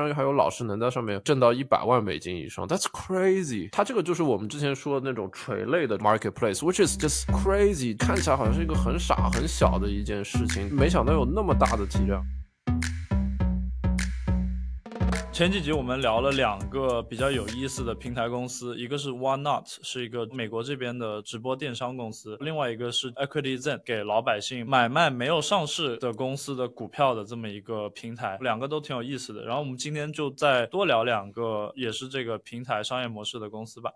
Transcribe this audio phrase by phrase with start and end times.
[0.00, 3.68] 然还有老师能在上面挣到一百万美金以上，That's crazy。
[3.70, 7.96] 它这个就是我们之前说的那种垂类的 marketplace，which is just crazy。
[7.96, 12.24] 看起来好像是一个很傻很小的一件事情，没想到有那么大的体量。
[15.40, 29.42] 前几集我们聊了两个比较有意思的平台公司，一个是 One Not，是一个美国这边的直播电商公司；另外一个是 Equity Zen，给老百姓买卖没有上市的公司的股票的这么一个平台，两个都挺有意思的。
[29.46, 33.90] 然后我们今天就再多聊两个，也是这个平台商业模式的公司吧。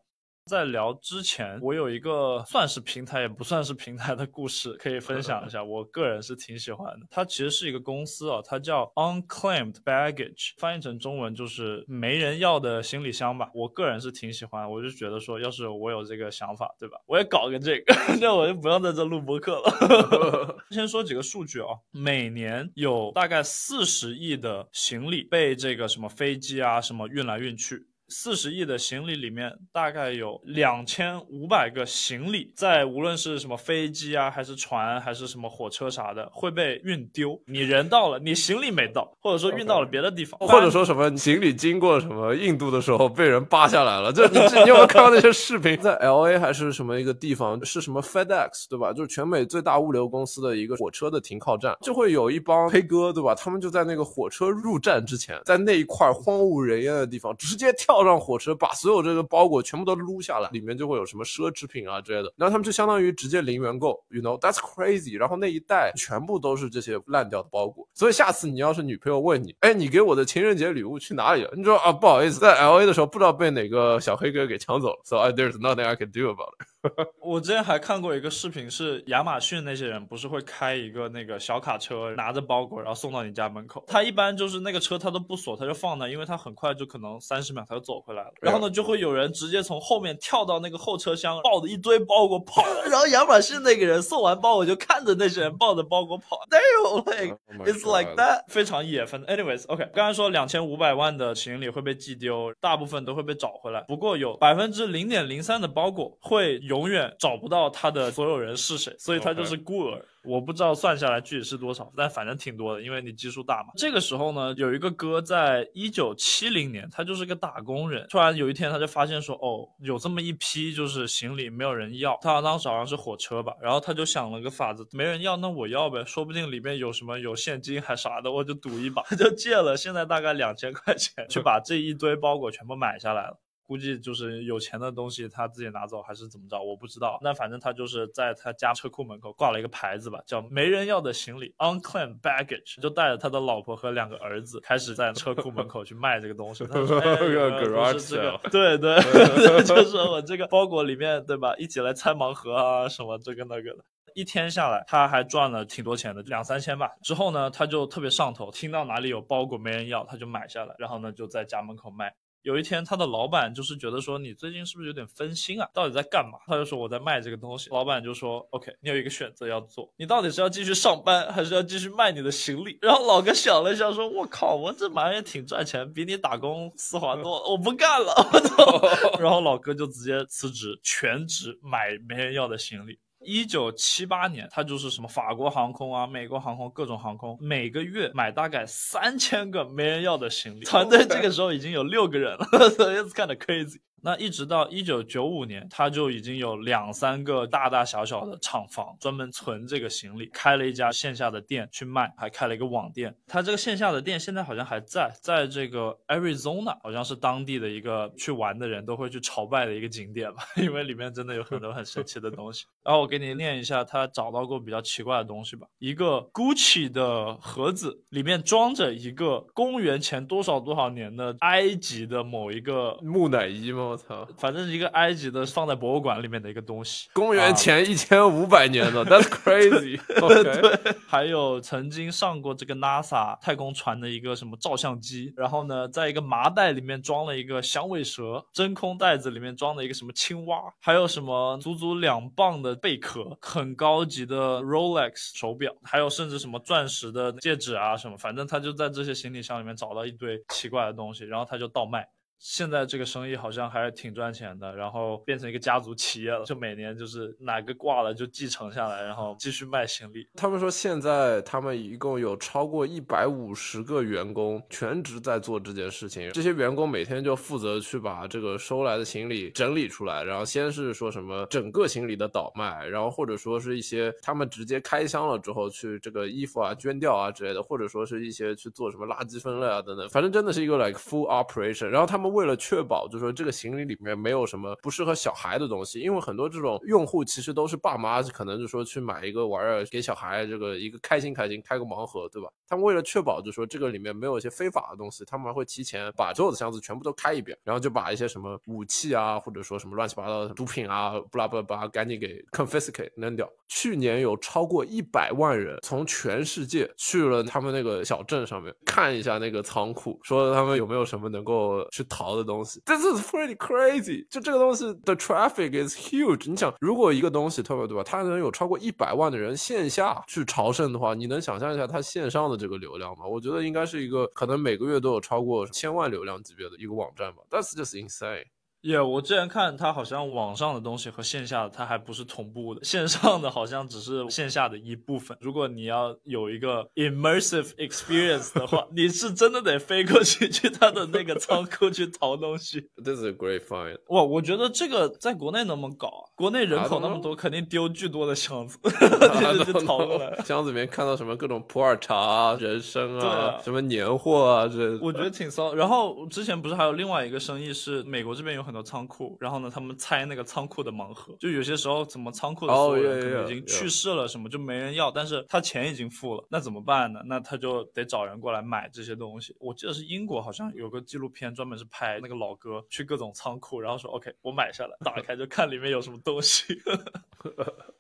[0.47, 5.65] 在聊之前，我有一个算是平台也不算是平台的故事可以分享一下。
[5.65, 7.07] 我个人是挺喜欢的。
[7.11, 13.49] 它其实是一个公司啊，它叫 Unclaimed Baggage，翻译成中文就是没人要的行李箱吧。
[13.55, 16.99] 我个人是挺喜欢，我就觉得说，要是我有这个想法，对吧？
[17.07, 20.63] 我也搞个这个， 那我就不用在这录播课了。
[20.71, 27.87] 先说几个数据啊，每年有大概四十亿的行李被这个什么飞机啊什么运来运去。
[28.09, 37.41] 四十亿的行李里面，大概有两千五百个行李，在无论是什么飞机啊，还是船，还是什么火车啥的，会被运丢。
[37.47, 44.13] 你人到了，你行李没到，或者说运到了别的地方，或者说什么行李经过什么印度的时候被人扒下来了。
[44.13, 45.77] 就你你有没有看到那些视频？
[45.81, 48.93] 在 L A 还是什么一个地方，是什么 FedEx 对吧？
[48.93, 53.35] 就是全美最大物流公司的一个火车的停靠站，就会有一帮黑哥对吧？
[53.35, 57.95] 他们就在那个火车入站之前，在那一块荒无人烟的地方直接跳。
[58.05, 62.33] 让火车，把所有这个包裹全部都撸下来，里面就会有什么奢侈品啊之类的。
[62.37, 65.19] 然后他们就相当于直接零元购，you know，that's crazy。
[65.19, 67.89] 然后那一袋全部都是这些烂掉的包裹。
[67.95, 71.53] 所以下次你要是女朋友问你，哎，你给我的情人节礼物去哪里了？
[71.57, 75.01] 你说啊，不好意思，在 L A 的时候不知道被哪个小黑哥给抢走了。
[75.05, 76.74] So there's nothing I can do about it。
[77.23, 83.83] 我之前还看过一个视频，是亚马逊那些人不是会开一个那个小卡车，拿着包裹然后送到你家门口。
[83.87, 88.31] 他一般就是那个车他都不锁，他就放那，因为他很快就可能三十秒他就走回来了。
[88.43, 92.63] 然后呢，就会有人直接从后面跳到那个后车厢，抱着一堆包裹跑。
[92.91, 96.39] 然后亚马逊那个人送完包裹就看着那些人抱着包裹跑。
[96.51, 99.07] Like it's like that，非常野。
[99.07, 103.81] 反正 anyways，OK，刚才说两千五百万的行李会被寄丢，大部分都会被找回来。
[103.89, 106.74] 不过有百分之零点零三的包裹会有。
[106.75, 110.05] 永远找不到他的所有人是谁，所以他就是孤儿。
[110.25, 113.69] 我不知道算下来具体是多少，但反正挺多的，因为你基数大嘛。
[113.77, 118.07] 这个时候呢，有一个哥在一九七零年，他就是个打工人。
[118.09, 122.19] 突然有一天，他就发现说，哦，有这么一批就是行李没有人要。
[122.23, 133.39] 他当时好像是火车吧，然后他就想了个法子，没人要，那我要呗，说不定里面有什么有现金还啥的，我就赌一把， 他就借了现在大概两千块钱，去把这一堆包裹全部买下来了。
[133.67, 137.19] 估计就是有钱的东西他自己拿走还是怎么着，我不知道。
[137.23, 146.67] 那反正他就是在他家车库门口挂了一个牌子吧，叫“没人要的行李 ”（Unclaimed Baggage），就带着他的老婆和两个儿子开始在车库门口去卖这个东西。
[146.67, 148.97] 他说：“哎，这个， 对对，
[149.65, 151.55] 就是我这个包裹里面，对吧？
[151.57, 153.85] 一起来拆盲盒啊，什么这个那个的。
[154.15, 156.89] 一天下来，他还赚了挺多钱的，两三千吧。
[157.03, 162.15] 之后呢，他就特别上头，听到哪里有包裹没人要，他就买下来，然后呢就在家门口卖。
[162.45, 165.67] 有一天，他的老板就是觉得说，你最近是不是有点分心啊？
[165.73, 166.39] 到底在干嘛？
[166.47, 167.71] 他就说我在卖这个东西。
[167.71, 172.79] 老板就说，OK，你有一个选择要做，你到底是要继续上班，还是要继续卖你的行李？
[172.83, 179.19] 然后老哥想了一下，说，我靠，我这玩意挺赚钱，比你打工丝滑多，我不干了，我操！
[179.19, 182.99] 然后老哥就直接辞职，全职买没人要的行李。
[183.25, 190.65] 一九七八年，他就是什么法国航空啊、美国航空各种航空，每个月买大概三千个没人要的行李。
[190.67, 193.81] 团队这个时候已经有六个人了，It's kind of crazy。
[194.05, 203.17] 那一直到一九九五年，他就已经有两三个大大小小的厂房，专门存这个行李，开了一家线下的店去卖，还开了一个网店。
[203.27, 212.67] 他这个线下的店现在好像还在，在这个 Arizona，好像是当地的一个去玩的人都会去朝拜的一个景点吧， 因为里面真的有很多很神奇的东西。
[212.83, 223.94] 然后我给你念一下他找到过比较奇怪的东西吧，一个 Gucci 的盒子，里面装着一个公元前多少多少年的埃及的某一个木乃伊吗？
[223.95, 230.01] 我操，反正一个埃及的放在博物馆里面的一个东西，公元前一千五百年的，That's crazy。
[230.43, 252.05] 对，还有曾经上过这个 NASA 太空船的一个什么照相机，然后呢，在一个麻袋里面装了一个响尾蛇，真空袋子里面装了一个什么青蛙，还有什么足足两磅的贝壳，很高级的 Rolex 手表，还有甚至什么钻石的戒指啊什么，反正他就在这些行李箱里面找到一堆奇怪的东西，然后他就倒卖。
[252.39, 260.27] 现在这个生意好像还是挺赚钱的，然后变成一个家族企业了，就每年就是哪个挂了就继承下来，然后继续卖行李。
[260.35, 281.87] 他们说现在他们一共有超过一百五十个员工全职在做这件事情，这些员工每天就负责去把这个收来的行李整理出来，然后先是说什么整个行李的倒卖，然后或者说是一些他们直接开箱了之后去这个衣服啊捐掉啊之类的，或者说是一些去做什么垃圾分类啊等等，反正真的是一个 like full operation。
[281.87, 292.49] 然后他们们为了确保，就是说这个行李里面没有什么不适合小孩的东西，因为很多这种用户其实都是爸妈，可能就说去买一个玩意儿给小孩，这个一个开心开心，开个盲盒，对吧？
[292.67, 303.49] 他们为了确保，就说这个里面没有一些非法的东西，他们还会提前把所有的箱子全部都开一遍，然后就把一些什么武器啊，或者说什么乱七八糟的毒品啊，不拉不拉不拉，赶紧给 confiscate 扔掉。
[303.69, 312.81] 去年有超过一百万人从全世界去了他们那个小镇上面看一下那个仓库，说他们有没有什么能够去淘的东西。
[312.87, 314.27] This is pretty crazy！
[314.31, 316.49] 就这个东西的 traffic is huge。
[316.49, 323.27] 你想，如果一个东西，特别对吧，它能有超过一百万的人线下去朝圣的话，你能想象一下它线上的这个流量吗？
[323.27, 327.43] 我觉得应该是一个可能每个月都有超过千万流量级别的一个网站吧。
[327.51, 328.45] That's just insane。
[328.85, 335.35] 耶，我之前看它好像网上的东西和线下的它还不是同步的，线上的好像只是线下的一部分。
[335.41, 342.91] 如果你要有一个 immersive experience 的话， 你是真的得飞过去去它的那个仓库去淘东西。
[343.03, 343.97] This is a great find。
[344.09, 346.29] 哇，我觉得这个在国内能不能搞啊？
[346.35, 348.79] 国内人口那么多，肯定丢巨多的箱子，
[349.65, 350.39] 就淘过来。
[350.45, 354.99] 箱子里面看到什么各种普洱茶啊、人参啊、什么年货啊这。
[355.01, 355.73] 我觉得挺骚。
[355.75, 358.74] 然后之前不是还有另外一个生意是美国这边有很。
[358.83, 367.21] 仓库，然后呢，他们拆那个仓库的盲盒，就有些时候怎么仓库的所有人可能已经去世了，什么就没人要，但是他钱已经付了，那怎么办呢？
[367.27, 369.55] 那他就得找人过来买这些东西。
[369.59, 376.79] 我记得是英国好像有个纪录片，专门是拍那个老哥去各种仓库，然后说 OK，我买下来，打开就看里面有什么东西。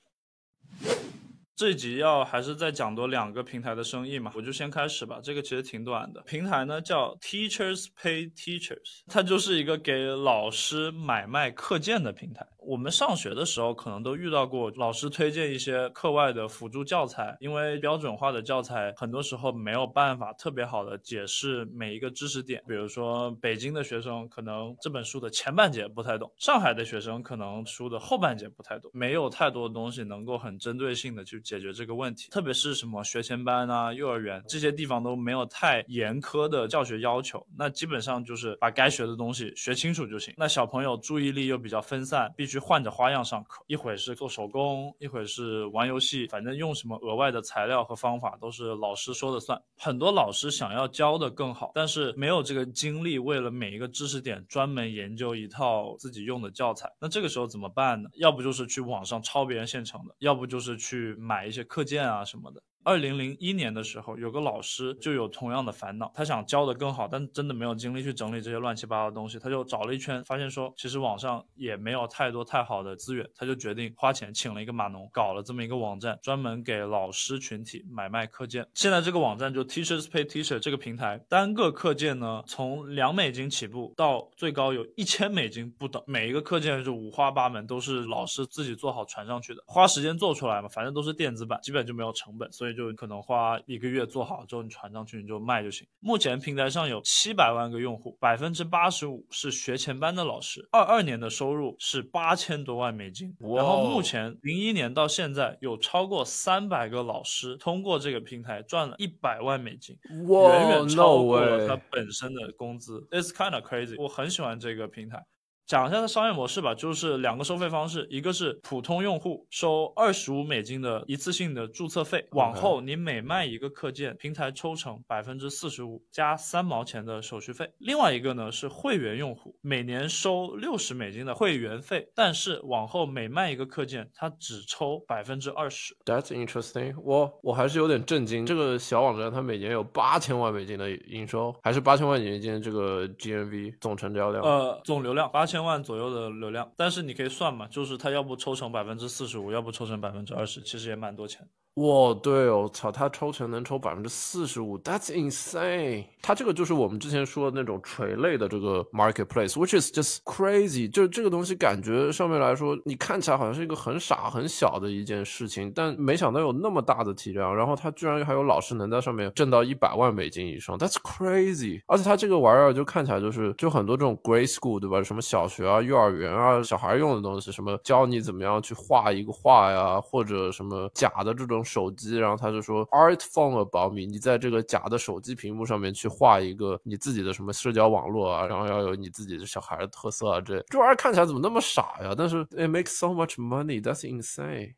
[1.56, 5.20] 这集要还是再讲多两个平台的生意嘛，我就先开始吧。
[5.22, 12.44] 这个其实挺短的，平台呢叫 Teachers Pay Teachers，它就是一个给老师买卖课件的平台。
[12.66, 22.62] 我们上学的时候可能都遇到过，老师推荐一些课外的辅助教材，因为标准化的教材很多时候没有办法特别好的解释每一个知识点。
[22.66, 32.30] 比如说北京的学生可能这本书的前半节不太懂，上海的学生可能书的后半节不太懂，没有太多的东西能够很针对性的去解决这个问题。
[32.30, 40.32] 特别是什么学前班啊、幼儿园这些地方都没有太严苛的教学要求，那基本上就是把该学的东西学清楚就行。
[40.38, 42.53] 那小朋友注意力又比较分散，必须。
[42.54, 49.60] 去换着花样上课，一会儿是做手工，一会儿是玩游戏，反正用什么额外的材料和方法都是老师说了算。
[49.76, 56.88] 很多老师想要教的更好，但是没有这个精力，为了每一个知识点专门研究一套自己用的教材。
[57.00, 58.08] 那这个时候怎么办呢？
[58.14, 62.62] 要不就是去网上抄别人现成的，要不就是去买一些课件啊什么的。
[62.84, 78.66] 二零零一年的时候，有个老师就有同样的烦恼，他想教的更好，但真的没有精力去整理这些乱七八糟的东西，他就找了一圈，发现说其实网上也没有太多太好的资源，他就决定花钱请了一个码农，搞了这么一个网站，专门给老师群体买卖课件。
[78.74, 92.73] 现在这个网站就 Teachers Pay Teacher 这个平台，单个课件呢从两美金起步到最高有一千美金不等，每一个课件是五花八门，都是老师自己做好传上去的，花时间做出来嘛，反正都是电子版，基本就没有成本，所以。
[92.74, 95.86] 就可能花一个月做好之后，你传上去你就卖就行。
[96.00, 100.66] 目前平台上有七百万个用户，百分之八十五是学前班的老师。
[100.72, 113.06] 二二年的收入是八千多万美金，然后目前零一年到现在有超过三百个老师通过这个平台赚了一百万美金，远远超过了他本身的工资。
[113.10, 115.24] It's kind of crazy，我很喜欢这个平台。
[115.66, 127.66] 讲一下它商业模式吧，就是两个收费方式，一个是普通用户收二十五美金的一次性的注册费，往后你每卖一个课件，平台抽成百分之四十五加三毛钱的手续费。
[127.78, 135.96] 另外一个呢是会员用户，每年收六十美金的会员费，但是往后每卖一个课件，它只抽百分之二十。
[136.04, 144.44] That's interesting，我我还是有点震惊，这个小网站它每年有八千万美金的营收，还是八千万美金这个 GMV 总成交量？
[144.44, 145.53] 呃，总流量八千。
[145.54, 151.48] 千万左右的流量，但是你可以算嘛，就是他要不抽成百分之四十五，要不抽成百分之二十，其实也蛮多钱。
[151.74, 156.04] 哇，对哦，操，他抽成能抽百分之四十五，That's insane。
[156.22, 160.88] 他这个就是我们之前说的那种垂类的这个 marketplace，which is just crazy。
[160.88, 171.82] 就这个东西感觉上面来说，你看起来好像是一个很傻很小的一件事情，但没想到有那么大的体量，然后他居然还有老师能在上面挣到一百万美金以上，That's crazy。
[171.88, 175.02] 而且他这个玩意儿就看起来就是就很多这种 grade school 对吧？
[175.02, 181.63] 什么小学啊、幼儿园啊，小孩用的东西，什么教你怎么样去画一个画呀，或者什么假的这种。
[181.64, 192.14] 手机，然后他就说 Art phone 保密，你在这个假的手机屏幕上面去画一个你自己的什么社交网络啊，然后要有你自己的小孩的特色啊，这这玩意儿看起来怎么那么傻呀？
[192.16, 194.74] 但是 it makes so much money，that's insane。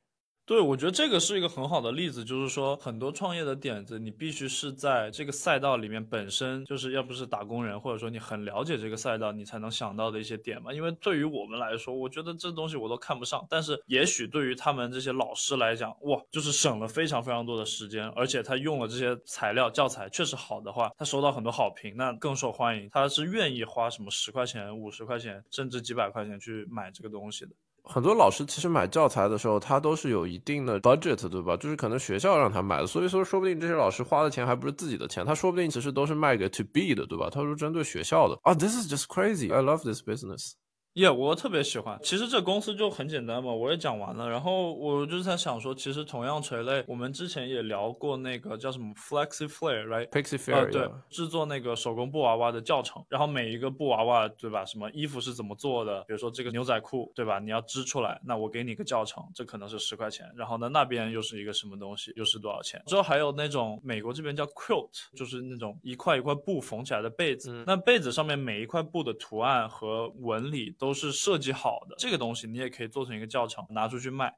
[0.46, 10.72] 对，我觉得这个是一个很好的例子，就是说很多创业的点子，你必须是在这个赛道里面本身就是要不是打工人，或者说你很了解这个赛道，你才能想到的一些点嘛。
[10.72, 27.50] 因为对于我们来说，我觉得这东西我都看不上，但是也许对于他们这些老师来讲，哇，就是省了非常非常多的时间，而且他用了这些材料教材确实好的话，他收到很多好评，那更受欢迎，他是愿意花什么十块钱、五十块钱，甚至几百块钱去买这个东西的。
[27.88, 31.56] 很多老师其实买教材的时候，他都是有一定的 budget，对吧？
[31.56, 37.30] 就是可能学校让他买的，所以说说不定这些老师花的钱还不是自己的钱，他说不定其实都是卖给 to B 的，对吧？
[37.30, 38.52] 他说针对学校的啊。
[38.52, 39.52] This is just crazy.
[39.52, 40.52] I love this business.
[40.96, 41.98] 耶，我特别喜欢。
[42.02, 44.30] 其实这公司就很简单嘛，我也讲完了。
[44.30, 53.04] 然后我就是在想说，其实同样垂类，我们之前也聊过那个叫什么 Flexi Flare，right？Pixie Flare，对，制作那个手工布娃娃的教程。
[53.10, 54.64] 然后每一个布娃娃，对吧？
[54.64, 56.00] 什么衣服是怎么做的？
[56.08, 57.38] 比如说这个牛仔裤，对吧？
[57.38, 60.26] 你要织出来，那我给你个教程，这可能是十块钱。
[60.34, 62.82] 然后呢，那边又是一个什么东西，又是多少钱？
[62.86, 67.62] 之后还有那种美国这边叫 quilt，就是那种一块一块布缝起来的被子。
[67.66, 70.85] 那被子上面每一块布的图案和纹理都。
[70.86, 74.32] 都是设计好的，这个东西你也可以做成一个教程，拿出去卖。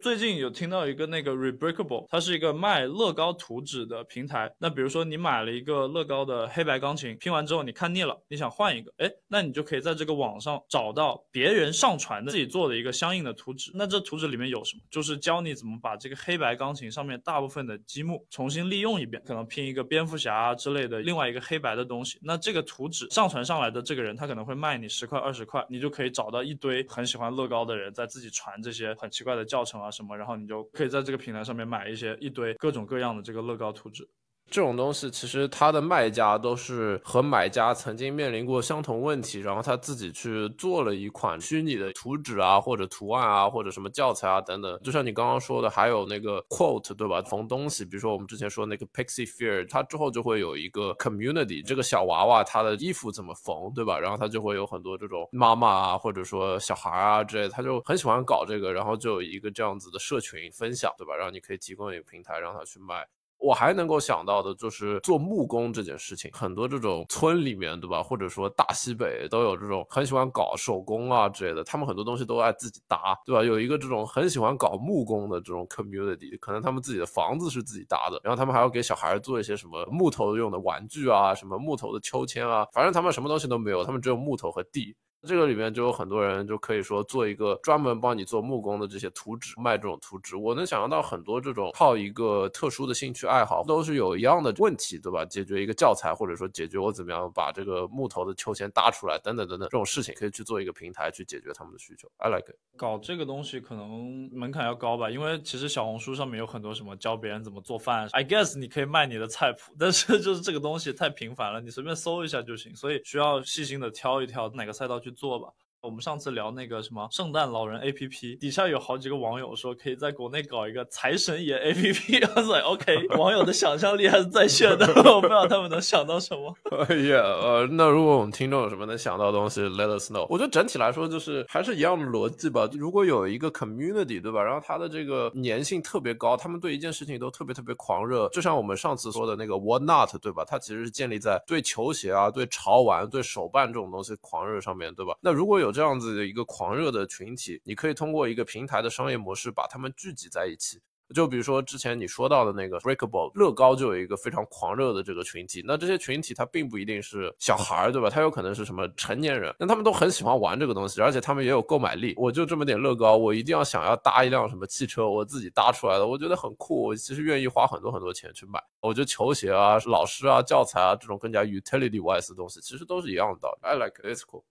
[0.00, 4.50] 最近有听到一个那个 Rebreakable，它是一个卖乐高图纸的平台。
[4.56, 13.70] 那比如说你买了一个乐高的黑白钢琴，拼完之后你看腻了，你想换一个，哎，那你就可以在这个网上找到别人上传的自己做的一个相应的图纸。
[13.74, 14.80] 那这图纸里面有什么？
[14.90, 22.18] 就是教你怎么把这个黑白钢琴上面大部分的积木重新利用一遍，可能拼一个蝙蝠侠之类的另外一个黑白的东西。
[22.22, 29.90] 那这个图纸上传上来的这个人，他可能会卖你十块二十块，你就可以找到一堆很喜欢乐高的人在自己传这些很奇怪的教程啊。
[29.90, 34.08] 什么，然后你就可以在这个平台上面买一些一堆各种各样的这个乐高图纸。
[34.50, 44.80] 这种东西其实它的卖家都是和买家曾经面临过相同问题，然后他自己去做了一款虚拟的图纸啊，或者图案啊，或者什么教材啊等等。
[44.82, 47.22] 就像你刚刚说的，还有那个 quote 对吧？
[47.22, 54.00] 缝东西，比如说我们之前说那个 Pixie Fear，它之后就会有一个 community，这个小娃娃它的衣服怎么缝，对吧？
[54.00, 61.14] 然后它就会有很多这种妈妈啊，或者说小孩啊之类，他就很喜欢搞这个，然后就有一个这样子的社群分享，对吧？
[61.14, 63.06] 然后你可以提供一个平台让他去卖。
[63.40, 68.02] 我还能够想到的就是做木工这件事情，很多这种村里面，对吧？
[68.02, 73.42] 或者说大西北都有这种很喜欢搞手工啊之类的，他们很多东西都爱自己搭，对吧？
[73.42, 84.94] 有一个这种很喜欢搞木工的这种 community，可能他们自己的房子是自己搭的，然后他们还要给小孩做一些什么木头用的玩具啊，什么木头的秋千啊，反正他们什么东西都没有，他们只有木头和地。
[85.26, 90.34] 这个里面就有很多人就可以说做一个专门帮你做木工的这些图纸，卖这种图纸。
[90.34, 95.24] 我能想象到很多这种靠一个特殊的兴趣爱好，都是有一样的问题，对吧？
[95.26, 102.10] 解决一个教材，或者说解决我怎么样把这个木头的秋千搭出来，等等等等这种事情，可以去做一个平台去解决他们的需求。
[102.16, 102.56] I like it。
[102.78, 108.08] 搞这个东西可能门槛要高吧，因为其实小红书上面有很多什么教别人怎么做饭。
[108.12, 115.54] I guess 你可以卖你的菜谱，但是就是这个东西太频繁了，你随便搜一下就行，所以需要细心的挑一挑哪个赛道去做吧。
[115.82, 126.54] 我们上次聊那个什么圣诞老人 A P P，底下有好几个网友说可以在国内搞一个财神爷 A P P， 我说 OK， 网友的想象力还是在线的， 我不知道他们能想到什么。
[126.86, 130.26] 哎呀，呃，那如果我们听众有什么能想到的东西，Let us know。
[130.28, 132.68] 我觉得整体来说就是还是一样的逻辑吧。
[132.74, 134.42] 如果有一个 community，对吧？
[134.42, 138.28] 然后它的这个粘性特别高，他们对一件事情都特别特别狂热。
[138.28, 140.44] 就像我们上次说的那个 What Not，对吧？
[140.46, 145.14] 它其实是建立在对球鞋啊、对潮玩、对手办这种东西狂热上面对吧？
[145.22, 150.80] 那如果有这样子的一个狂热的群体，你可以通过一个平台的商业模式把他们聚集在一起。
[151.12, 155.60] 就比如说之前你说到的那个 Breakable 乐高，就有一个非常狂热的这个群体。
[155.66, 158.08] 那这些群体它并不一定是小孩儿，对吧？
[158.08, 162.14] 他有可能是什么成年人，那他们都很喜欢玩这个东西，而且他们也有购买力。
[162.16, 166.80] 我就这么点乐高，我一定要想要搭一辆什么汽车，我自己搭出来的，我觉得很酷。
[166.80, 168.62] 我其实愿意花很多很多钱去买。
[168.80, 173.58] 我觉得球鞋啊、老师啊、教材啊这种更加 utility wise 的东西，其实都是一样的道理。
[173.62, 174.44] I like it's cool。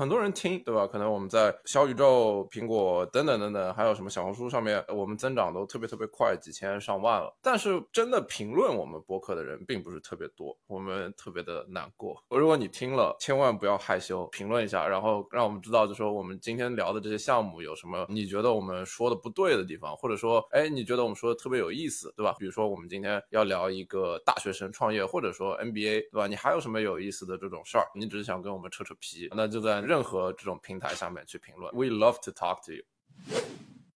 [0.00, 0.86] 很多人听，对吧？
[0.86, 7.30] 可能我们在小宇宙、苹果等等等等，还有什么小红书上面，我们增长都特别特别快，几千上万了。
[7.42, 12.16] 但是真的评论我们播客的人并不是特别多，我们特别的难过。
[12.30, 22.34] 如果你听了，千万不要害羞，评论一下，然后让我们知道，就说我们今天聊的这些项目有什么你觉得我们说的不对的地方，或者说，哎，你觉得我们说的特别有意思，对吧？
[22.38, 26.26] 比如说我们今天要聊一个大学生创业，或者说 NBA，对吧？
[26.26, 27.84] 你还有什么有意思的这种事儿？
[27.94, 29.89] 你只是想跟我们扯扯皮，那就在。
[29.90, 32.84] 任何这种平台上面去评论，We love to talk to you。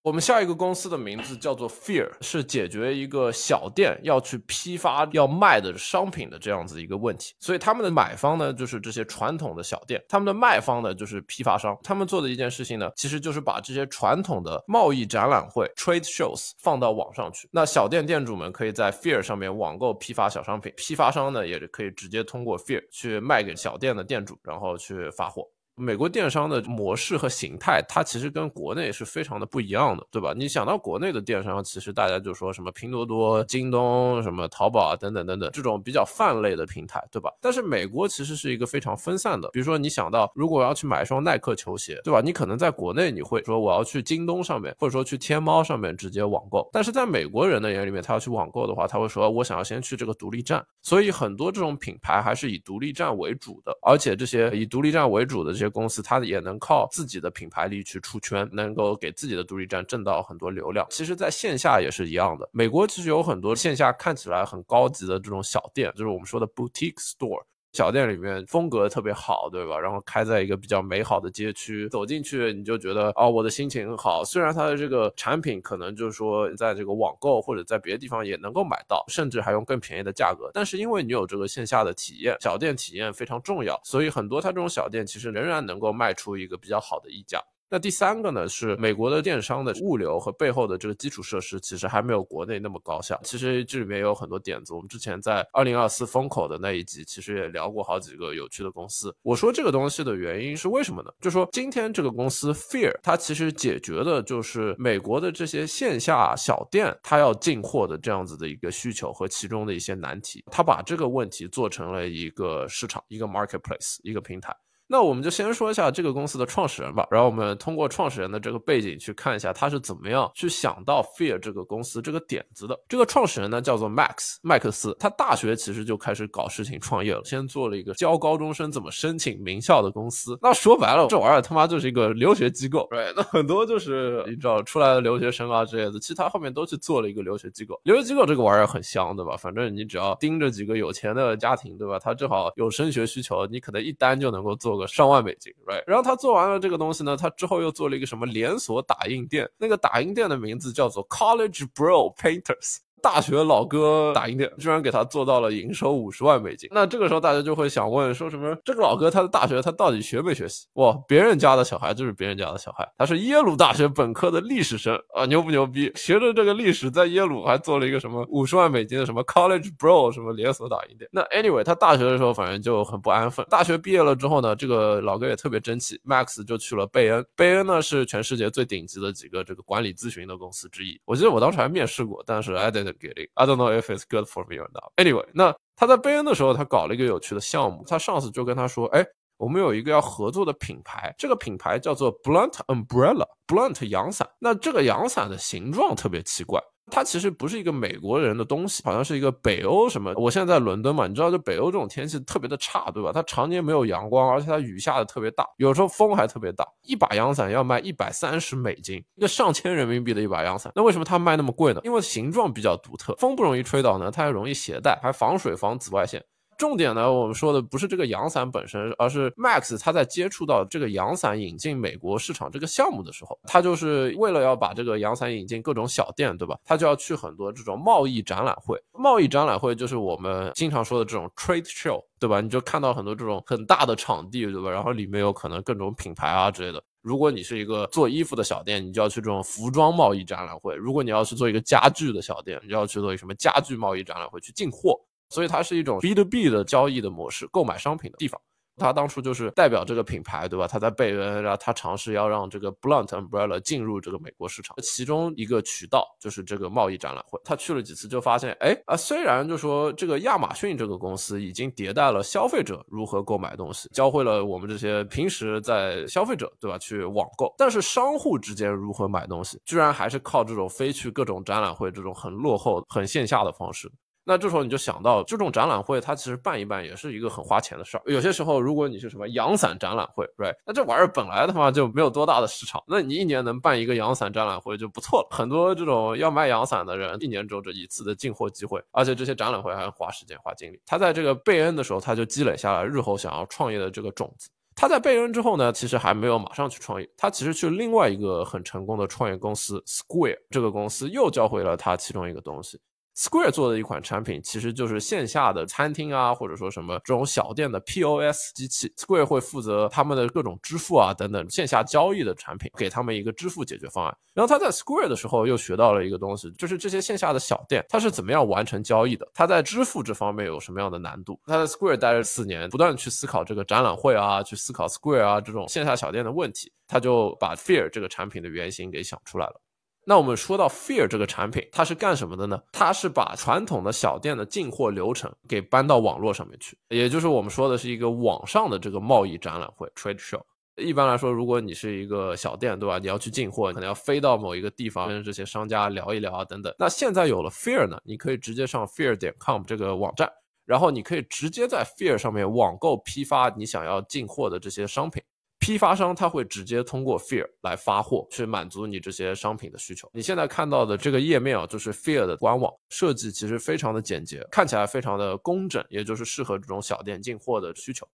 [0.03, 7.35] 我们下一个公司的名字叫做 Fear，是解决一个小店要去批发要卖的商品的这样子一个问题。
[7.41, 11.75] 所以他们的买方呢，就是这些传统的小店；他们的卖方呢，就是批发商。
[11.83, 17.49] 他们做的一件事情呢，其实就是把这些传统的贸易展览会 （trade shows） 放到网上去。
[17.51, 25.49] 那小店店主们可以在 Fear 上面网购批发小商品，批发商呢，也可以直接通过 Fear 去卖给小店的店主，然后去发货。
[25.76, 30.33] 美国电商的模式和形态，它其实跟国内是非常的不一样的，对吧？
[30.37, 37.28] 你想到国内的电商，其实大家就说什么拼多多、京东、什么淘宝啊等等等等这种比较泛类的平台，对吧？
[37.40, 39.49] 但是美国其实是一个非常分散的。
[39.52, 42.21] 比如说你想到，如果我要去买一双耐克球鞋，对吧？
[42.21, 46.69] 你可能在国内你会说我要去京东上面，或者说去天猫上面直接网购。
[46.73, 50.64] 但是在美国人的眼里面，他要去网购的话，他会说我想要先去这个独立站。
[50.83, 60.87] 所以很多这种品牌还是以独立站为主的，而且这些以独立站为主的这些公司，它也能靠自己的品牌力去出圈，能够给自己的独立站挣到很多流量。
[60.90, 62.49] 其实，在线下也是一样的。
[62.52, 67.42] 美国其实有很多线下看起来很高级的这种小店，就是我们说的 boutique store。
[67.75, 69.78] 小店里面风格特别好，对吧？
[69.78, 74.25] 然后开在一个比较美好的街区，走进去你就觉得哦，我的心情很好。
[74.25, 87.43] 虽然它的这个产品可能就是说在这个网购或者在别的地方也能够买到，甚至还用更便宜的价格，但是因为你有这个线下的体验，小店体验非常重要，所以很多它这种小店其实仍然能够卖出一个比较好的溢价。
[87.75, 93.21] 那第三个呢，是美国的电商的物流和背后的这个基础设施，其实还没有国内那么高效。
[93.25, 99.12] 其实这里面有很多点子，我们之前在二零二四风口的那一集，其实也聊过好几个有趣的公司。
[99.23, 101.11] 我说这个东西的原因是为什么呢？
[101.21, 114.57] 就说今天这个公司 Fear，它其实解决的就是美国的这些线下小店，它要进货的这样子的一个需求和其中的一些难题，它把这个问题做成了一个市场，一个 marketplace，一个平台。
[114.87, 122.79] 那我们就先说一下这个公司的创始人吧，然后我们通过创始人的这个背景去看一下他是怎么样去想到 Fear 这个公司这个点子的。
[122.88, 130.38] 这个创始人呢叫做 Max 麦克斯，他大学其实就开始搞事情创业了，先做了一个教高中生怎么申请名校的公司。
[130.43, 133.12] 那说白了，这玩意儿他妈就是一个留学机构，对？
[133.16, 137.81] 那很多就是你知道出来的留学生啊之类的，其实他后面都去做了一个留学机构。
[137.85, 139.37] 留学机构这个玩意儿很香，对吧？
[139.37, 141.99] 反正你只要盯着几个有钱的家庭，对吧？
[141.99, 145.53] 他正好有升学需求，你可能一单就能够做个上万美金。
[145.67, 152.79] right，然后他做完了这个东西呢，他之后又做了一个什么连锁打印店，那个打印店的名字叫做 College Bro Painters。
[153.05, 160.67] 大学老哥打印店居然给他做到了营收五十万美金，那这个时候大家就会想问，说什么这个老哥他的大学他到底学没学习？
[160.73, 165.93] 哇，别人家的小孩就是别人家的小孩，他是耶鲁大学本科的历史生啊，牛不牛逼？
[165.95, 171.07] 学着这个历史在耶鲁还做了一个什么五十万美金的什么 College Bro 什么连锁打印店。
[171.12, 173.45] 那 anyway，他大学的时候反正就很不安分。
[173.51, 177.23] 大学毕业了之后呢，这个老哥也特别争气，Max 就去了贝恩。
[177.37, 180.99] 贝恩呢是全世界最顶级的几个这个管理咨询的公司之一。
[181.05, 182.55] 我记得我当时还面试过，但是
[182.98, 183.28] Getting.
[183.35, 184.92] I don't know if it's good for me or not.
[184.96, 187.85] Anyway，那他在贝恩的时候，他搞了一个有趣的项目。
[187.87, 189.04] 他上司就跟他说：“哎，
[189.37, 194.28] 我们有一个要合作的品牌，这个品牌叫做 Blunt Umbrella，Blunt 阳伞。
[194.38, 200.12] 那这个阳伞的形状特别奇怪。”它其实不是一个美国人的东西，好像是一个北欧什么。
[200.16, 203.11] 我现在在伦敦嘛，你知道，就北欧这种天气特别的差，对吧？
[203.12, 206.64] 它常年没有阳光，而且它雨下的特别大，有时候风还特别大。
[206.83, 210.73] 一把阳伞要卖一百三十美金，一个上千人民币的一把阳伞。
[210.77, 211.81] 那为什么它卖那么贵呢？
[211.85, 216.23] 因为形状比较独特，风不容易吹倒呢，它还容易携带，还防水防紫外线。
[216.57, 226.59] 重点呢，我们说的不是这个阳伞本身，而是 Max 他在接触到这个阳伞引进美国市场这个项目的时候，他就是为了要把这个阳伞引进各种小店，对吧？
[226.64, 228.81] 他就要去很多这种贸易展览会。
[228.93, 232.40] 贸易展览会就是我们经常说的这种 trade show，对吧？
[232.40, 234.71] 你就看到很多这种很大的场地，对吧？
[234.71, 236.83] 然后里面有可能各种品牌啊之类的。
[237.03, 244.99] 如果你是一个做衣服的小店，你就要去这种服装贸易展览会；如果你要去做一个家具的小店，你就要去做什么家具贸易展览会去进货。
[245.35, 248.40] 所以它是一种 B to B 的交易的模式，购买商品的地方。
[248.77, 250.66] 他当初就是代表这个品牌，对吧？
[250.66, 257.40] 他在贝恩，然后他尝试要让这个 Blunt Umbrella 进入这个美国市场，其中一个渠道就是这个贸易展览会。
[257.44, 266.77] 他去了几次就发现，哎啊，虽然就说这个亚马逊这个公司已经迭代了消费者如何购买东西，教会了我们这些平时在消费者，对吧？
[266.77, 273.88] 去网购，但是商户之间如何买东西，居然还是靠这种飞去各种展览会这种很落后、很线下的方式。
[274.27, 278.03] 那这时候你就想到，这种展览会它其实办一办也是一个很花钱的事儿。
[278.07, 280.55] 有些时候，如果你是什么阳伞展览会，right？
[280.67, 285.29] 那这玩意儿本来他妈就没有多大的市场，那你一年能办一个阳伞展览会就不错了。
[285.31, 290.81] 很多这种要卖阳伞的人，一年只有这一次的进货机会，而且这些展览会还花时间花精力。
[290.87, 294.49] 他在这个贝恩的时候，他就积累下来日后想要创业的这个种子。
[294.75, 302.81] 他在贝恩之后呢，其实还没有马上去创业，他其实去另外一个很成功的创业公司 Square 这个公司又教会了他其中一个东西。
[303.16, 308.92] Square 做的一款产品，其实就是线下的餐厅啊，或者说什么这种小店的 POS 机器。
[308.96, 314.16] Square 会负责他们的各种支付啊等等线下交易的产品，给他们一个支付解决方案。
[314.35, 319.24] 然后他在 Square 的时候又学到了一个东西，就是这些线下的小店，它是怎么样完成交易的？
[319.33, 321.40] 它在支付这方面有什么样的难度？
[321.46, 329.61] 他在 Square 待了四年，不断去思考这个展览会啊，去思考 Square 啊这种线下小店的问题，他就把 Fear 这个产品的原型给想出来了。
[330.07, 332.61] 那我们说到 Fear 这个产品，它是干什么的呢？
[332.73, 340.43] 它是把传统的小店的进货流程给搬到网络上面去，也就是我们说的是一个网上的这个贸易展览会 （trade show）。
[340.77, 342.99] 一般来说，如果你是一个小店，对吧？
[342.99, 346.75] 你要去进货，可能要飞到某一个地方跟这些商家聊一聊啊，等等。
[346.79, 350.29] 那现在有了 Fear 呢，你可以直接上 Fear 点 com 这个网站，
[350.67, 355.23] 然后你可以直接在 Fear 上面网购批发你想要进货的这些商品。
[355.64, 360.11] 批发商他会直接通过 Fear 来发货，去满足你这些商品的需求。
[360.12, 368.07] 你现在看到的这个页面啊，就是 Fear 的官网设计，其实非常的简洁，看起来非常的工整，也就是适合这种小店进货的需求。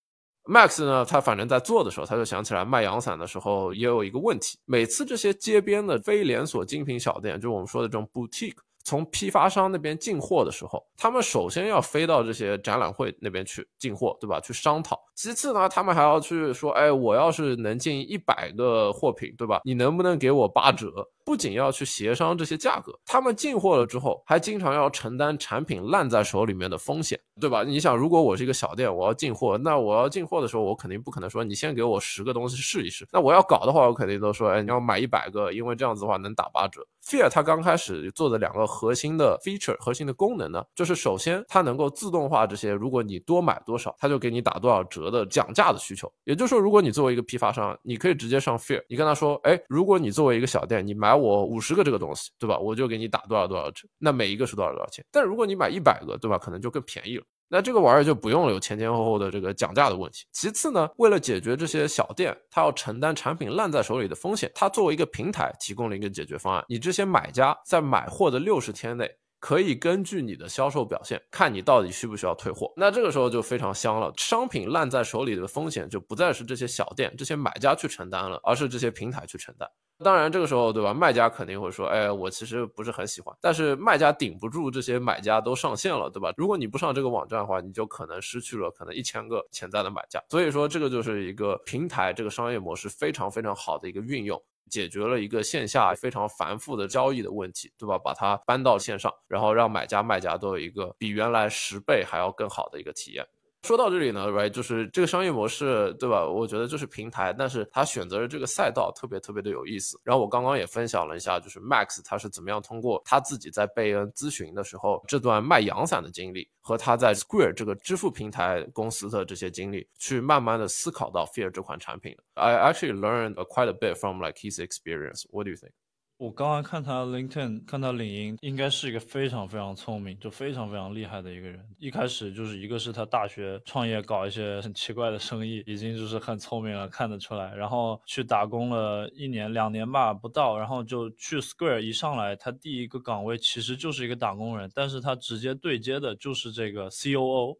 [0.44, 8.54] Max 呢，他反正在做的时候，他就想起来卖阳伞的时候也有一个问题，每次这些街边的非连锁精品小店，就是我们说的这种 boutique。
[8.84, 14.40] 从批发商那边进货的时候，他们首先要飞到这些展览会那边去进货，对吧？
[14.40, 14.98] 去商讨。
[15.14, 19.60] 其次呢，他们还要去说，哎，我要是能进一百个货品，对吧？
[19.64, 21.06] 你能不能给我八折？
[21.30, 27.62] 不仅要去协商这些价格，他们进货了之后，还经常要承担产品烂在手里面的风险，对吧？
[27.62, 33.06] 你想，如果我是一个小店，我要进货，那我要进货的时候，我肯定不可能说你先给我十个东西试一试。
[33.12, 36.84] 那我要搞的话，我肯定都说，哎，你要买一百个，因为这样子的话能打八折。
[37.06, 46.12] Fear 它刚开始做的两个核心的 feature、核心的功能呢，就是首先它能够自动化这些，如果你多买多少，它就给你打多少折的讲价的需求。
[46.24, 52.58] 也就是说，如果你作为一个批发商，你可以直接上 Fear，你跟他说，哎，如果你作为一个小店，你买我五十个这个东西，对吧？
[52.58, 55.04] 我就给你打多少多少折，那每一个是多少多少钱？
[55.10, 56.38] 但如果你买一百个，对吧？
[56.38, 57.24] 可能就更便宜了。
[57.52, 60.24] 那这个玩意儿就不用有前前后后的这个讲价的问题。
[60.32, 66.64] 其次呢，为了解决这些小店他要承担产品烂在手里的风险，他作为一个平台提供了一个解决方案。
[66.68, 72.72] 你这些买家在买货的六十天内，可以根据你的销售表现，看你到底需不需要退货。
[72.76, 79.68] 那这个时候就非常香了，商品烂在手里的风险就不再是这些小店、这些买家去承担了，而是这些平台去承担。
[80.02, 80.94] 当然，这个时候，对吧？
[80.94, 86.32] 卖家肯定会说：“哎，我其实不是很喜欢。”但是卖家顶不住这些买家都上线了，对吧？
[86.36, 90.22] 如果你不上这个网站的话，你就可能失去了可能一千个潜在的买家。
[90.30, 97.98] 所以说，这个就是一个平台这个商业模式非常非常好的一个运用，解决了一个线下非常繁复的交易的问题，对吧？
[97.98, 103.26] 把它搬到线上，然后让买家卖家都有一个比原来十倍还要更好的一个体验。
[103.62, 106.26] 说到这里呢，right，就是这个商业模式，对吧？
[106.26, 110.00] 我觉得就是平台，但是他选择的这个赛道特别特别的有意思。
[110.02, 122.16] 然后我刚刚也分享了一下，就是 Max 他是怎么样通过他自己在贝恩咨询的时候这段卖阳伞的经历，和他在 Square 这个支付平台公司的这些经历，去慢慢的思考到 Fear 这款产品。
[122.34, 125.24] I actually learned quite a bit from like his experience.
[125.30, 125.72] What do you think?
[126.20, 131.58] 我刚刚看他 LinkedIn，看他领英，应该是一个非常非常聪明，就非常非常厉害的一个人。
[131.78, 137.54] 一开始就是一个是他大学创业搞一些很奇怪的生意，已经就是很聪明了，看得出来。
[137.54, 147.56] 然后去打工了一年两年吧，不到，然后就去 Square，一上来他第一个岗位其实就是一个打工人，但是他直接对接的就是这个 COO，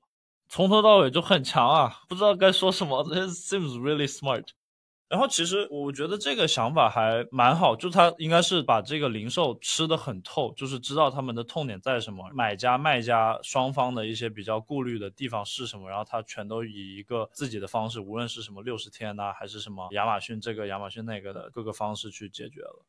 [0.51, 3.03] 从头到尾就很强啊，不知道该说什么。
[3.05, 4.49] This seems really smart。
[5.11, 22.87] 然后其实我觉得这个想法还蛮好，就他应该是把这个零售吃得很透，就是知道他们的痛点在什么，买家卖家双方的一些比较顾虑的地方是什么，然后他全都以一个自己的方式，无论是什么六十天呐，还是什么亚马逊这个亚马逊那个的各个方式去解决了。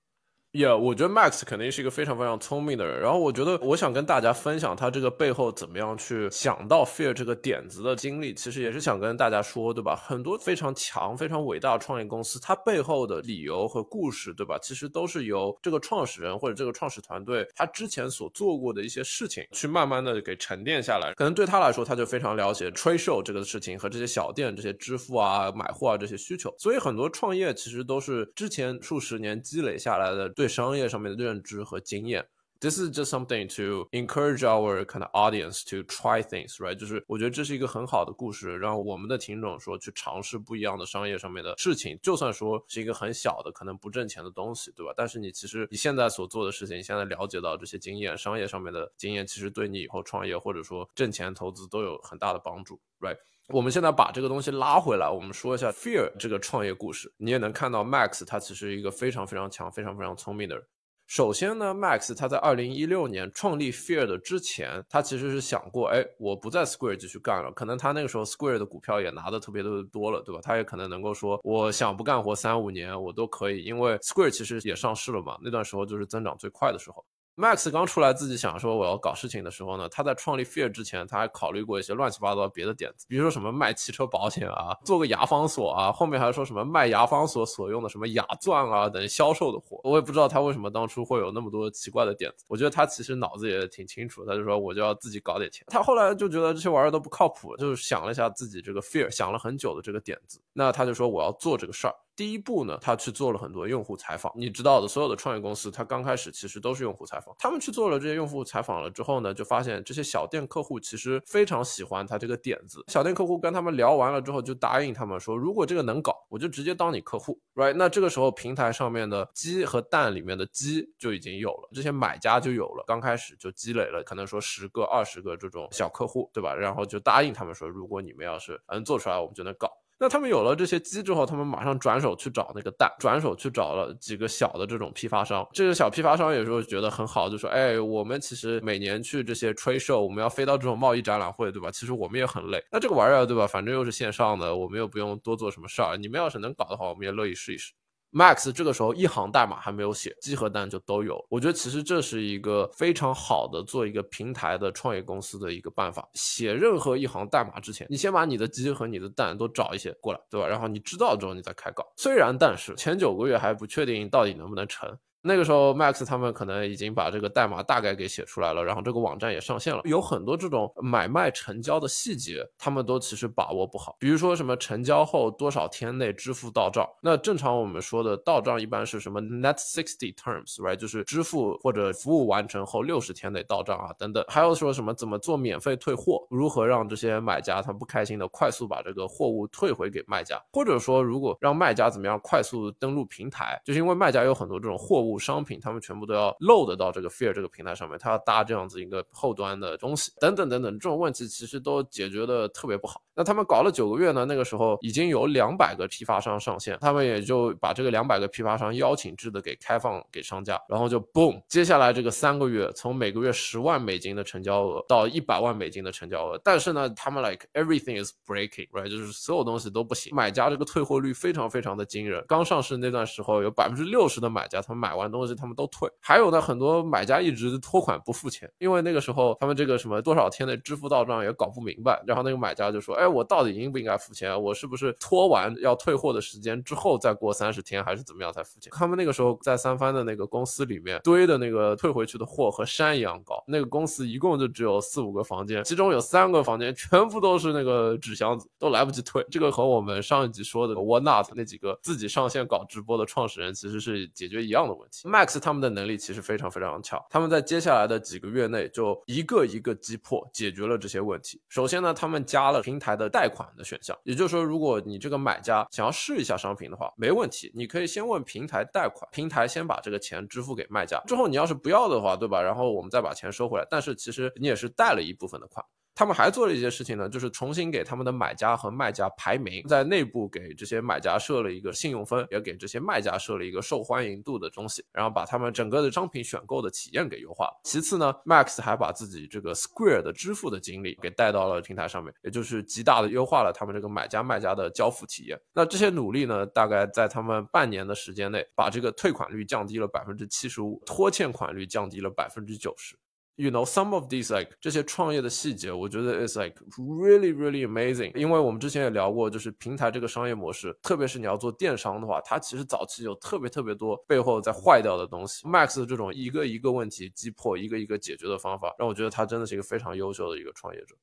[0.54, 3.00] 也，我觉得 Max 肯定是一个非常非常聪明的人。
[3.00, 8.34] 然后我觉得，我想跟大家分享他这个背后怎么样去想到 Fear 这个点子的经历。
[8.34, 9.96] 其实也是想跟大家说，对吧？
[9.96, 14.60] 很多非常强、非常伟大的创业公司，它背后的理由和故事，对吧？
[14.62, 21.14] 其实都是由这个创始人或者这个创始团队他之前所做过的一些事情，去慢慢的给沉淀下来。
[21.14, 26.54] 可能对他来说，他就非常了解 t r a d Show 这个事情和这些小店、这些支付啊、买货啊这些需求。
[26.58, 30.30] 所以很多创业其实都是之前数十年积累下来的。
[30.42, 32.28] 对商业上面的认知和经验
[32.60, 36.74] ，This is just something to encourage our kind of audience to try things, right？
[36.74, 44.92] 就是我觉得这是一个很好的故事，让我们的听众说去尝试不一样的商业上面的事情，就算说是一个很小的可能不挣钱的东西，对吧？
[44.98, 53.18] 但是你其实你现在所做的事情，你现在了解到这些经验，商业上面的经验，其实对你以后创业或者说挣钱投资都有很大的帮助，right？
[53.50, 57.14] 我们现在把这个东西拉回来，我们说一下 Fear 这个创业故事。
[57.18, 60.66] 你也能看到 Max 他其实一个非常非常强、非常非常聪明的人。
[61.08, 67.52] 首先呢，Max 他在二零一六年创立 Fear 的之前，他其实是想过，哎，我不在 Square 继续干了。
[67.52, 70.40] 可能他那个时候 Square 的股票也拿的特别的多了，对吧？
[70.42, 77.04] 他也可能能够说，我想不干活三五年我都可以，因为 Square 其实也上市了嘛，那段时候就是增长最快的时候。
[77.42, 89.82] Max 刚出来自己想说我要搞事情的时候呢，他在创立 Fear 之前，他还考虑过一些乱七八糟别的点子，比如说什么卖汽车保险啊，做个牙防锁啊，后面还说什么卖牙防锁所用的什么牙钻啊等销售的货。
[89.84, 92.46] 我也不知道他为什么当初会有那么多奇怪的点子。
[92.48, 95.66] 我觉得他其实脑子也挺清楚，他就说我就要自己搞点钱。
[95.68, 101.96] 他后来就觉得这些玩意儿都不靠谱，就是想了一下自己这个 Fear 想了很久的这个点子，那他就说我要做这个事儿。
[102.22, 104.32] 第一步呢，他去做了很多用户采访。
[104.36, 107.36] 你知道的，所有的创业公司，他刚开始其实都是用户采访。
[107.40, 112.84] 他们去做了这些用户采访了之后呢，就发现这些小店客户其实非常喜欢他这个点子。
[112.90, 117.74] 小店客户跟他们聊完了之后，就答应他们说，如果这个能搞，我就直接当你客户，right？
[117.74, 122.84] 那这个时候平台上面的鸡和蛋里面的鸡就已经有了，这些买家就有了。
[122.86, 126.54] 刚开始就积累了，可能说十个、二十个这种小客户，对吧？
[126.54, 129.68] 然后就答应他们说，如果你们要是能做出来，我们就能搞。
[130.02, 135.48] 那他们有了这些鸡之后，他们马上转手去找那个蛋，转手去找了几个小的这种批发商。
[135.54, 141.70] 这个小批发商有时候觉得很好，就说：“哎，我们其实每年去这些吹社我们要飞到这种贸易展览会，对吧？
[141.70, 142.60] 其实我们也很累。
[142.72, 143.46] 那这个玩意儿，对吧？
[143.46, 145.96] 反正又是线上的，我们又不用多做什么事儿。
[145.96, 147.72] 你们要是能搞的话，我们也乐意试一试。”
[148.12, 151.24] Max 这个时候一行代码还没有写，鸡和蛋就都有。
[151.30, 156.08] 我觉得其实这是一个非常好的做一个平台的创业公司的一个办法。
[156.14, 160.46] 写任何一行代码之前，你先把你的鸡和你的蛋都找一些过来，对吧？
[160.46, 161.86] 然后你知道之后你再开搞。
[161.96, 164.98] 虽然但是前九个月还不确定到底能不能成。
[165.24, 169.82] 那个时候，Max 他们可能已经把这个代码大概给写出来了，然后这个网站也上线了。
[169.86, 173.96] 有很多这种买卖成交的细节，他们都其实把握不好。
[174.00, 180.76] 比如说什么成交后多少天内支付到账，那正常我们说的到账一般是什么 net sixty terms，right？
[180.76, 184.26] 就是支付或者服务完成后六十天内到账啊，等等。
[184.28, 195.11] 还有说什么怎么做免费退货，如何让这些买家他不开心的快速把这个货物退回给卖家，或者说如果让卖家怎么样快速登录平台，就是因为卖家有很多这种货物。
[195.18, 203.02] 商品，他们全部都要 load 到这个 Fear 这个平台上面，他要搭这样子一个后端的东西，等等等等，这种问题其实都解决的特别不好。
[203.14, 222.24] 那他们搞了九个月呢，那个时候已经有两百个批发商上线，他们也就把这个两百个批发商邀请制的给开放给商家，然后就 boom，接下来这个三个月，从每个月十万美金的成交额到一百万美金的成交额，但是呢，他们 like everything is breaking，right，就是所有东西都不行，买家这个退货率非常非常的惊人。
[222.28, 234.42] 刚上市那段时候，有百分之六十的买家他们买完完东西他们都退，还有呢，很多买家一直拖款不付钱，因为那个时候他们这个什么多少天的支付到账也搞不明白，然后那个买家就说，哎，我到底应不应该付钱？
[234.42, 238.72] 我是不是拖完要退货的时间之后再过三十天，还是怎么样才付钱？
[238.76, 249.26] 他们那个时候在三番的那个公司里面堆的那个退回去的货和山一样高，那个公司一共就只有四五个房间，其中有三个房间全部都是那个纸箱子，都来不及退。
[249.32, 254.91] 这个和我们上一集说的 Walnut 那几个自己上线搞直播的创始人其实是解决一样的问题。
[255.04, 261.42] Max 他们的能力其实非常非常强，他们在接下来的几个月内就一个一个击破，解决了这些问题。
[261.50, 272.42] 首先呢，他们加了平台的贷款的选项，也就是说，如果你这个买家想要试一下商品的话，没问题，你可以先问平台贷款，平台先把这个钱支付给卖家，之后你要是不要的话，对吧？
[272.42, 275.66] 然后我们再把钱收回来，但是其实你也是贷了一部分的款。
[275.94, 287.50] 他们还做了一些事情呢，就是重新给他们的买家和卖家排名，在内部给这些买家设了一个信用分，也给这些卖家设了一个受欢迎度的东西，然后把他们整个的商品选购的体验给优化。
[287.64, 295.40] 其次呢，Max 还把自己这个 Square 的支付的经历给带到了平台上面，也就是极大的优化了他们这个买家卖家的交付体验。
[295.54, 302.98] 那这些努力呢，大概在他们半年的时间内，把这个退款率降低了百分之七十五，拖欠款率降低了百分之九十。
[303.36, 308.16] You know some of these like 这些创业的细节，我觉得 is like really really amazing。
[308.16, 315.48] 因为我们之前也聊过，就是平台这个商业模式，特别是你要做电商的话，它其实早期有特别特别多背后在坏掉的东西。
[315.48, 320.96] Max 这种一个一个问题击破，一个一个解决的方法，让我觉得他真的是一个非常优秀的一个创业者。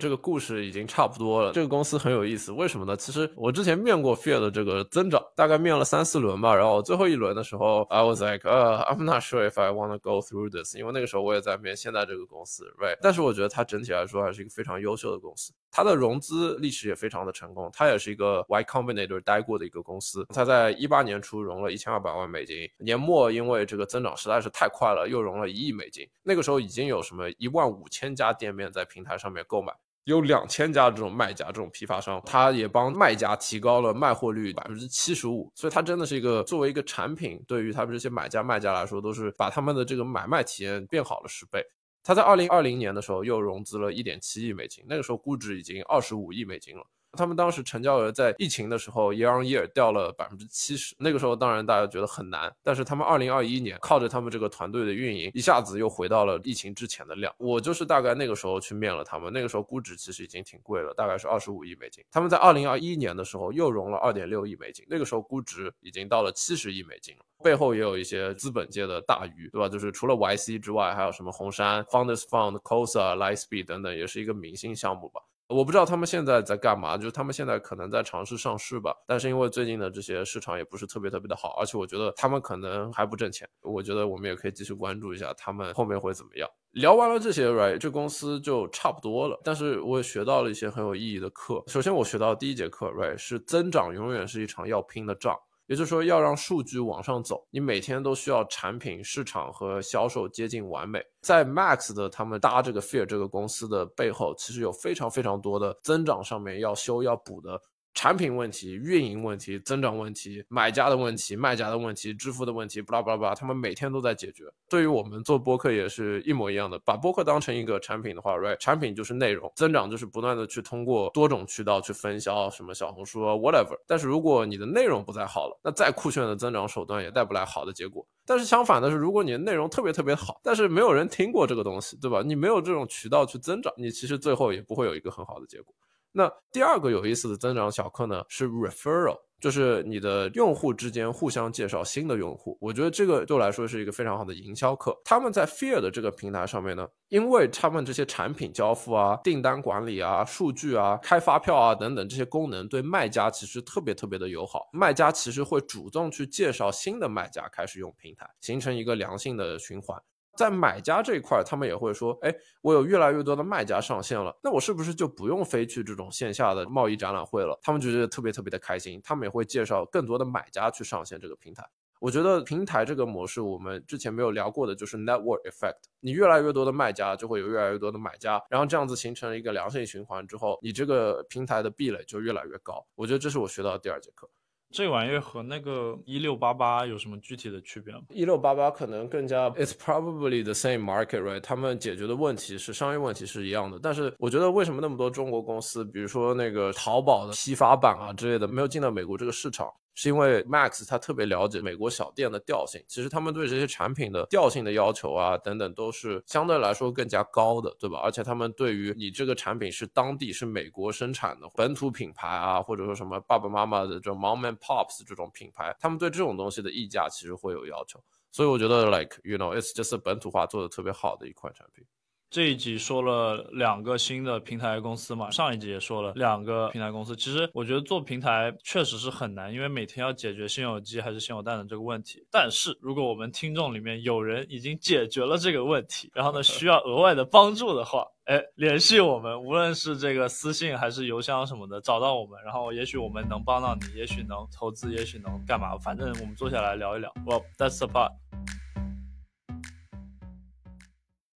[0.00, 1.52] 这个故事已经差不多了。
[1.52, 2.96] 这个公司很有意思，为什么呢？
[2.96, 6.54] 其实我之前面过 Fear 的这个增长，大概面了三四轮吧。
[6.54, 12.96] 然后最后一轮的时候，I was like，呃，I'm not sure if I want to go through this，因为那个时候我也在面现在这个公司，right？
[13.02, 15.52] 但是我觉得它整体来说还是一个非常优秀的公司。
[15.70, 20.26] 它的融资历史也非常的成功，它也是一个 Y Combinator 待过的一个公司。
[20.34, 26.08] 它在一八年初融了一千二百万美金，年末因为这个增长实在是太快了，又融了一亿美金。
[26.24, 29.72] 那个时候已经有什么一万五千家店面在平台上面购买。
[30.04, 41.62] 有两千家这种卖家，这种批发商，他也帮卖家提高了卖货率百分之七十五，所以他真的是一个作为一个产品，对于他们这些买家卖家来说，都是把他们的这个买卖体验变好了十倍。
[42.02, 46.82] 他在二零二零年的时候又融资了一点七亿美金，那个时候估值已经二十五亿美金了。
[47.12, 57.34] 他们当时成交额在疫情的时候 year on year 掉了百分之七十，那个时候当然大家觉得很难，但是他们二零二一年靠着他们这个团队的运营，一下子又回到了疫情之前的量。
[57.38, 62.04] 我就是大概那个时候去面了他们，那个时候估值其实已经挺贵了，大概是二十五亿美金。
[62.10, 67.24] 他们在二零二一年的时候又融了二点六亿美金，那个时候估值已经到了七十亿美金了。
[67.42, 69.68] 背后也有一些资本界的大鱼，对吧？
[69.68, 75.22] 就是除了 YC 之外，还有什么红杉、Founders Fund、Cosa、Lightspeed 等等，也是一个明星项目吧。
[75.50, 78.94] 我不知道他们现在在干嘛，就是他们现在可能在尝试上市吧。
[79.04, 83.48] 但是因为最近的这些市场也不是特别特别的好，而且我觉得他们可能还不挣钱。
[83.60, 86.48] 我觉得我们也可以继续关注一下他们后面会怎么样。
[86.70, 89.40] 聊完了这些，right，这公司就差不多了。
[89.42, 91.60] 但是我也学到了一些很有意义的课。
[91.66, 95.36] 首先我学到第一节课，right，是增长永远是一场要拼的仗。
[95.70, 101.00] 也就是说，要让数据往上走，你每天都需要产品、市场和销售接近完美。
[101.20, 107.62] 在 Max 的他们搭这个 Fear 这个公司的背后，其实有非常非常多的增长上面要修要补的。
[107.94, 114.44] 产品问题、运营问题、增长问题、买家的问题、卖家的问题、支付的问题，巴拉巴拉巴拉，他们每天都在解决。
[114.68, 123.76] 对于我们做播客也是一模一样的，把播客当成一个产品的话，right，产品就是内容，增长就是不断的去通过多种渠道去分销，什么小红书啊，whatever。
[123.86, 128.06] 但是如果你的内容不再好了，那再酷炫的增长手段也带不来好的结果。
[128.24, 132.22] 但是相反的是，如果你的内容特别特别好，但是没有人听过这个东西，对吧？
[132.24, 135.74] 你没有这种渠道去增长，你其实最后也不会有一个很好的结果。
[136.12, 142.58] 那第二个有意思的增长小课呢，是 referral，就是你的用户之间互相介绍新的用户。
[142.60, 144.96] 我觉得这个对我来说是一个非常好的营销课。
[145.04, 154.68] 他们在 Fear 的这个平台上面呢，因为他们这些产品交付啊、订单管理啊、数据啊、开发票啊等等这些功能，对卖家其实特别特别的友好。
[154.72, 159.96] 卖家其实会主动去介绍新的卖家开始用平台，形成一个良性的循环。
[160.40, 167.58] 在买家这一块，他们也会说，哎，我有越来越多的卖家上线了，那我是不是就不用飞去这种线下的贸易展览会了？
[167.60, 171.68] 他们就觉得特别特别的开心，他们也会介绍更多的买家去上线这个平台。
[172.00, 175.76] 我觉得平台这个模式，我们之前没有聊过的，就是 network effect。
[176.00, 182.82] 你越来越多的卖家，就会有越来越多的买家，然后这样子形成了一个良性循环之后，你这个平台的壁垒就越来越高。
[182.94, 184.26] 我觉得这是我学到的第二节课。
[184.72, 188.00] 这玩意儿和那个一六八八有什么具体的区别吗？
[188.10, 191.40] 一六八八可能更加，it's probably the same market, right？
[191.40, 199.68] 他们解决的问题是商业问题是一样的，但是我觉得为什么那么多中国公司，比如说那个淘宝的批发版啊之类的，没有进到美国这个市场？
[199.94, 208.00] 是因为 Max 他特别了解美国小店的调性，其实他们对这些产品的调性的要求啊等等都是相对来说更加高的，对吧？
[208.02, 218.02] 而且他们对于你这个产品是当地是美国生产的本土品牌啊，或者说什么爸爸妈妈的这种 Mom and Pops 这种品牌，他们对这种东西的溢价其实会有要求。
[218.32, 221.84] 所以我觉得 like you know it's just 本土化做的特别好的一款产品。
[222.30, 227.16] 这一集说了两个新的平台公司嘛，上一集也说了两个平台公司。
[227.16, 232.24] 其实我觉得做平台确实是很难，因为每天要解决先有鸡还是先有蛋的这个问题。
[232.30, 247.12] 但是如果我们听众里面有人已经解决了这个问题，然后呢需要额外的帮助的话，哎，联系我们，无论是这个私信还是邮箱什么的，找到我们，然后也许我们能帮到你，也许能投资，也许能干嘛，反正我们坐下来聊一聊。
[247.26, 248.12] Well, that's the part.